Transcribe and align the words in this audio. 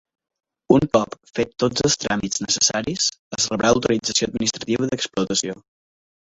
Un 0.77 0.85
cop 0.95 1.11
fets 1.39 1.59
tots 1.63 1.85
els 1.87 1.97
tràmits 2.03 2.41
necessaris, 2.45 3.11
es 3.39 3.47
rebrà 3.53 3.71
l'autorització 3.75 4.31
administrativa 4.31 4.91
d'explotació. 4.95 5.61